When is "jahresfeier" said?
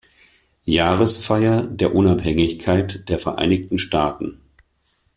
0.65-1.61